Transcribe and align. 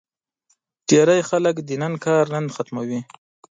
ډېری 0.89 1.21
خلک 1.29 1.55
د 1.67 1.69
نن 1.81 1.93
کار 2.05 2.25
نن 2.33 2.45
ختموي. 2.55 2.99